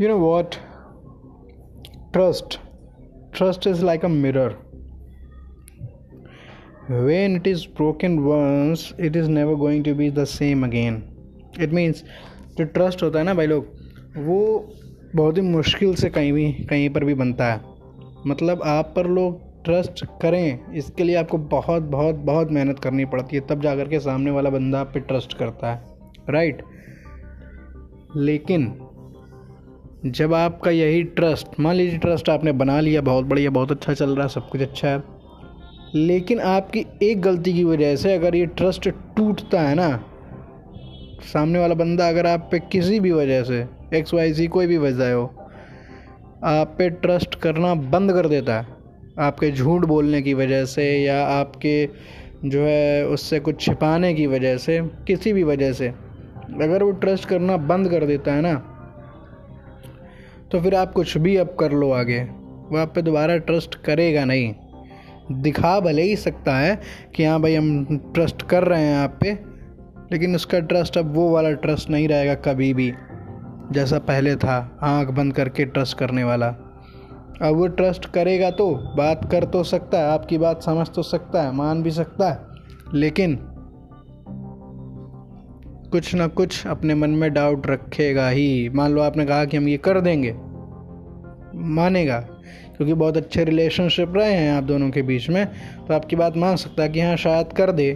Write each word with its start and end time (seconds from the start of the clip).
You 0.00 0.08
know 0.08 0.16
what? 0.16 0.58
Trust. 2.14 2.58
Trust 3.32 3.66
is 3.66 3.82
like 3.82 4.02
a 4.02 4.08
mirror. 4.08 4.56
When 6.88 7.36
it 7.36 7.46
is 7.46 7.66
broken 7.66 8.24
once, 8.24 8.94
it 8.96 9.14
is 9.14 9.28
never 9.28 9.56
going 9.56 9.82
to 9.82 9.94
be 9.94 10.08
the 10.08 10.24
same 10.24 10.64
again. 10.64 10.96
It 11.60 11.72
means 11.72 12.02
जो 12.58 12.64
trust 12.64 13.02
होता 13.02 13.18
है 13.18 13.24
ना 13.24 13.34
भाई 13.34 13.46
लोग 13.46 13.66
वो 14.16 14.40
बहुत 15.16 15.36
ही 15.36 15.42
मुश्किल 15.42 15.94
से 15.94 16.10
कहीं 16.10 16.32
भी 16.32 16.52
कहीं 16.70 16.90
पर 16.90 17.04
भी 17.04 17.14
बनता 17.14 17.52
है 17.52 17.60
मतलब 18.26 18.62
आप 18.62 18.92
पर 18.96 19.06
लोग 19.06 19.40
ट्रस्ट 19.64 20.04
करें 20.22 20.74
इसके 20.74 21.04
लिए 21.04 21.16
आपको 21.16 21.38
बहुत 21.56 21.82
बहुत 21.96 22.14
बहुत 22.14 22.50
मेहनत 22.50 22.78
करनी 22.78 23.04
पड़ती 23.14 23.36
है 23.36 23.46
तब 23.48 23.62
जा 23.62 23.76
कर 23.76 23.88
के 23.88 24.00
सामने 24.00 24.30
वाला 24.30 24.50
बंदा 24.50 24.80
आप 24.80 24.92
पे 24.94 25.00
ट्रस्ट 25.00 25.38
करता 25.38 25.72
है 25.72 25.82
राइट 26.30 26.62
लेकिन 28.16 28.72
जब 30.06 30.34
आपका 30.34 30.70
यही 30.70 31.02
ट्रस्ट 31.02 31.48
मान 31.60 31.74
लीजिए 31.76 31.98
ट्रस्ट 31.98 32.28
आपने 32.28 32.52
बना 32.52 32.80
लिया, 32.80 33.00
बहुत 33.00 33.24
बढ़िया, 33.24 33.50
बहुत 33.50 33.70
अच्छा 33.70 33.94
चल 33.94 34.10
रहा 34.10 34.22
है 34.22 34.28
सब 34.28 34.48
कुछ 34.48 34.60
अच्छा 34.60 34.88
है। 34.88 35.02
लेकिन 35.94 36.40
आपकी 36.40 36.84
एक 37.02 37.20
गलती 37.22 37.52
की 37.52 37.64
वजह 37.64 37.96
से 37.96 38.14
अगर 38.14 38.36
ये 38.36 38.46
ट्रस्ट 38.46 38.88
टूटता 38.88 39.60
है 39.60 39.74
ना, 39.74 39.88
सामने 41.32 41.58
वाला 41.58 41.74
बंदा 41.74 42.08
अगर 42.08 42.26
आप 42.26 42.48
पे 42.52 42.58
किसी 42.72 43.00
भी 43.00 43.12
वजह 43.12 43.42
से 43.42 43.66
एक्स 43.94 44.14
वाई 44.14 44.32
सी 44.34 44.46
कोई 44.46 44.66
भी 44.66 44.78
वजह 44.78 45.12
हो, 45.12 45.24
आप 46.44 46.74
पे 46.78 46.90
ट्रस्ट 46.90 47.34
करना 47.34 47.74
बंद 47.74 48.12
कर 48.12 48.28
देता 48.28 48.58
है। 48.60 48.66
आपके 49.18 49.50
झूठ 49.50 49.84
बोलने 49.84 50.22
की 50.22 50.34
वजह 50.34 50.64
से 50.64 50.90
या 51.04 51.22
आपके 51.26 51.88
जो 52.44 52.64
है 52.64 53.06
उससे 53.06 53.40
कुछ 53.40 53.60
छिपाने 53.60 54.14
की 54.14 54.26
वजह 54.26 54.56
से, 54.56 54.80
किसी 55.06 55.32
भी 55.32 55.42
वजह 55.42 55.72
से, 55.72 55.88
अगर 56.62 56.82
वो 56.82 56.90
ट्रस्ट 56.90 57.24
करना 57.24 57.56
बंद 57.56 57.90
कर 57.90 58.06
देता 58.06 58.34
है 58.34 58.42
ना 58.42 58.66
तो 60.52 60.60
फिर 60.60 60.74
आप 60.74 60.92
कुछ 60.92 61.16
भी 61.18 61.36
अब 61.36 61.56
कर 61.60 61.72
लो 61.72 61.90
आगे। 61.92 62.20
वो 62.70 62.78
आप 62.78 62.92
पे 62.94 63.02
दोबारा 63.02 63.36
ट्रस्ट 63.36 63.74
करेगा 63.74 64.24
नहीं। 64.24 64.54
दिखा 65.32 65.78
भले 65.80 66.02
ही 66.02 66.16
सकता 66.16 66.56
है 66.56 66.80
कि 67.14 67.24
हाँ 67.24 67.40
भाई 67.40 67.54
हम 67.54 67.96
ट्रस्ट 68.14 68.42
कर 68.42 68.64
रहे 68.64 68.82
हैं 68.82 68.96
आप 68.98 69.18
पे, 69.20 69.32
लेकिन 70.12 70.34
उसका 70.34 70.60
ट्रस्ट 70.60 70.98
अब 70.98 71.14
वो 71.14 71.28
वाला 71.30 71.52
ट्रस्ट 71.52 71.90
नहीं 71.90 72.08
रहेगा 72.08 72.34
कभी 72.44 72.72
भी, 72.74 72.92
जैसा 73.72 73.98
पहले 73.98 74.34
था, 74.36 74.78
आँख 74.82 75.08
बंद 75.08 75.34
करके 75.34 75.64
ट्रस्ट 75.64 75.98
करने 75.98 76.24
वाला। 76.24 76.48
अब 77.42 77.56
वो 77.56 77.66
ट्रस्ट 77.66 78.06
करेगा 78.06 78.50
तो 78.50 78.70
बात 78.96 79.28
कर 79.32 79.44
तो 79.44 79.62
सकता 79.64 79.98
है, 79.98 80.08
आपकी 80.08 80.38
बात 80.38 80.62
समझ 80.62 80.88
तो 80.88 81.02
सकता 81.02 81.42
है, 81.42 81.52
मान 81.52 81.82
भी 81.82 81.90
सकता 81.90 82.30
है, 82.30 82.38
लेकिन 82.94 83.38
कुछ 85.92 86.14
ना 86.14 86.26
कुछ 86.28 86.66
अपने 86.66 86.94
मन 86.94 87.10
में 87.10 87.32
डाउट 87.32 87.66
रखेगा 87.66 88.28
ही। 88.28 88.68
मान 88.68 88.92
लो 88.92 89.00
आपने 89.00 89.24
कहा 89.26 89.44
कि 89.44 89.56
हम 89.56 89.68
ये 89.68 89.76
कर 89.76 90.00
देंगे। 90.00 90.32
मानेगा, 91.70 92.18
क्योंकि 92.76 92.92
बहुत 92.94 93.16
अच्छे 93.16 93.44
रिलेशनशिप 93.44 94.12
रहे 94.16 94.32
हैं 94.32 94.52
आप 94.52 94.64
दोनों 94.64 94.90
के 94.90 95.02
बीच 95.02 95.28
में 95.30 95.46
तो 95.88 95.94
आपकी 95.94 96.16
बात 96.16 96.36
मान 96.36 96.56
सकता 96.56 96.82
है 96.82 96.88
कि 96.88 97.00
हाँ 97.00 97.16
शायद 97.16 97.52
कर 97.52 97.72
दे। 97.72 97.90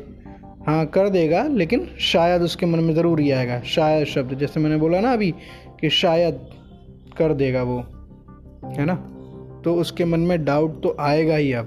हाँ 0.67 0.85
कर 0.87 1.09
देगा, 1.09 1.43
लेकिन 1.45 1.87
शायद 2.03 2.43
उसके 2.43 2.67
मन 2.67 2.79
में 2.79 2.95
ज़रूर 2.95 3.21
ही 3.21 3.31
आएगा। 3.31 3.61
शायद 3.67 4.07
शब्द, 4.07 4.39
जैसे 4.39 4.61
मैंने 4.61 4.77
बोला 4.77 5.01
ना 5.01 5.13
अभी, 5.13 5.31
कि 5.81 5.91
शायद 5.91 6.41
कर 7.19 7.33
देगा 7.35 7.63
वो, 7.63 7.79
है 8.79 8.85
ना? 8.85 8.95
तो 9.65 9.75
उसके 9.75 10.05
मन 10.05 10.21
में 10.21 10.45
डाउट 10.45 10.83
तो 10.83 10.97
आएगा 11.01 11.37
ही 11.37 11.53
अब। 11.53 11.67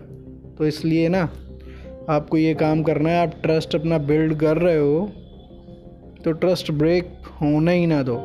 तो 0.58 0.66
इसलिए 0.66 1.10
ना, 1.10 1.22
आपको 2.10 2.38
ये 2.38 2.54
काम 2.54 2.84
करना 2.84 3.10
है, 3.10 3.22
आप 3.22 3.34
ट्रस्ट 3.44 3.76
अपना 3.76 3.98
बिल्ड 3.98 4.36
कर 4.40 4.58
रहे 4.58 4.78
हो 4.78 5.10
तो 6.24 6.32
ट्रस्ट 6.32 6.72
ब्रेक 6.72 7.14
होना 7.42 7.72
ही 7.72 7.88
ना 7.88 8.02
दो। 8.04 8.16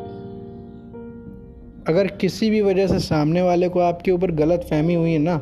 अगर 1.89 2.07
किसी 2.07 2.51
भी 2.51 2.61
वजह 2.63 2.87
से 2.87 2.99
सामने 2.99 3.43
वाले 3.43 3.69
को 3.69 3.81
आपके 3.81 4.11
ऊपर 4.11 4.31
गलत 4.31 4.67
फहमी 4.71 4.95
हुई 4.95 5.13
है 5.13 5.19
ना, 5.19 5.37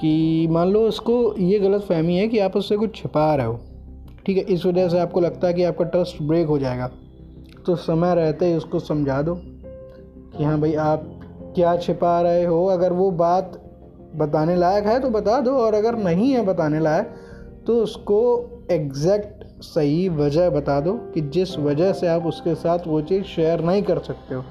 कि 0.00 0.46
मान 0.50 0.68
लो 0.68 0.80
उसको 0.80 1.34
ये 1.38 1.58
गलत 1.58 1.82
फहमी 1.82 2.16
है 2.16 2.28
कि 2.28 2.38
आप 2.38 2.56
उससे 2.56 2.76
कुछ 2.76 2.94
छिपा 2.96 3.34
रहे 3.34 3.46
हो, 3.46 3.58
ठीक 4.26 4.36
है, 4.36 4.42
इस 4.44 4.66
वजह 4.66 4.88
से 4.88 4.98
आपको 4.98 5.20
लगता 5.20 5.46
है 5.48 5.54
कि 5.54 5.64
आपका 5.64 5.84
ट्रस्ट 5.84 6.22
ब्रेक 6.22 6.46
हो 6.46 6.58
जाएगा 6.58 6.90
तो 7.66 7.76
समय 7.76 8.14
रहते 8.14 8.46
ही 8.46 8.54
उसको 8.54 8.78
समझा 8.80 9.20
दो 9.22 9.34
कि 9.34 10.44
हाँ 10.44 10.60
भाई, 10.60 10.74
आप 10.74 11.10
क्या 11.54 11.76
छिपा 11.76 12.20
रहे 12.20 12.44
हो? 12.44 12.64
अगर 12.66 12.92
वो 12.92 13.10
बात 13.10 13.60
बताने 14.16 14.56
लायक 14.56 14.86
है 14.86 14.98
तो 15.00 15.10
बता 15.10 15.40
दो, 15.40 15.50
और 15.50 15.74
अगर 15.74 15.96
नहीं 15.96 16.32
है 16.32 16.44
बताने 16.44 16.80
लायक 16.80 17.14
तो 17.66 17.76
उसको 17.82 18.18
एग्जैक्ट 18.70 19.43
सही 19.64 20.08
वजह 20.08 20.50
बता 20.50 20.80
दो 20.80 20.92
कि 20.92 21.20
जिस 21.20 21.58
वजह 21.58 21.92
से 21.92 22.06
आप 22.06 22.26
उसके 22.26 22.54
साथ 22.54 22.78
वो 22.86 23.00
चीज़ 23.02 23.24
शेयर 23.24 23.60
नहीं 23.60 23.82
कर 23.82 23.98
सकते 23.98 24.34
हो। 24.34 24.44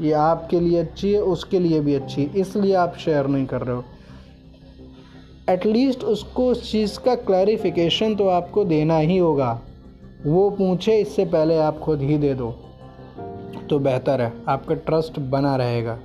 ये 0.00 0.12
आपके 0.12 0.60
लिए 0.60 0.78
अच्छी 0.78 1.12
है, 1.12 1.20
उसके 1.20 1.58
लिए 1.58 1.80
भी 1.80 1.94
अच्छी 1.94 2.24
है, 2.24 2.40
इसलिए 2.40 2.74
आप 2.74 2.96
शेयर 2.96 3.26
नहीं 3.26 3.46
कर 3.46 3.62
रहे 3.62 3.76
हो। 3.76 3.84
एटलीस्ट 5.48 6.04
उसको 6.04 6.46
उस 6.46 6.70
चीज़ 6.72 6.98
का 7.00 7.14
क्लैरिफिकेशन 7.14 8.14
तो 8.14 8.28
आपको 8.28 8.64
देना 8.64 8.96
ही 8.96 9.18
होगा। 9.18 9.60
वो 10.26 10.50
पूछे, 10.50 10.98
इससे 10.98 11.24
पहले 11.24 11.58
आप 11.58 11.78
खुद 11.78 12.00
ही 12.00 12.18
दे 12.18 12.34
दो। 12.34 12.50
तो 13.70 13.78
बेहतर 13.78 14.20
है, 14.20 14.32
आपका 14.48 14.74
ट्रस्ट 14.74 15.18
बना 15.18 15.56
रहेगा। 15.56 15.98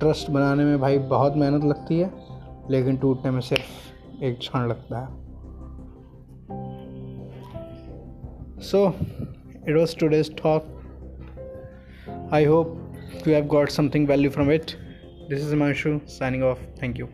ट्रस्ट 0.00 0.30
बनाने 0.30 0.64
में 0.64 0.80
भाई 0.80 0.98
बहुत 0.98 1.36
मेहनत 1.36 1.64
लगती 1.64 1.98
है, 2.00 2.10
लेकिन 2.70 2.96
टूटने 2.96 3.30
में 3.30 3.40
सिर्फ़ 3.40 4.24
एक 4.24 4.38
क्षण 4.38 4.68
लगता 4.68 5.00
है। 5.00 5.31
So, 8.62 8.94
it 9.66 9.74
was 9.74 9.92
today's 9.92 10.28
talk. 10.28 10.64
I 12.30 12.44
hope 12.44 12.78
you 13.26 13.32
have 13.32 13.48
got 13.48 13.72
something 13.72 14.06
value 14.06 14.30
from 14.30 14.50
it. 14.50 14.76
This 15.28 15.40
is 15.40 15.52
Manshu 15.52 16.08
signing 16.08 16.44
off. 16.44 16.60
Thank 16.78 16.96
you. 16.96 17.08